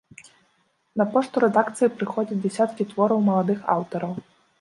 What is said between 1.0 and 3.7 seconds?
На пошту рэдакцыі прыходзіць дзясяткі твораў маладых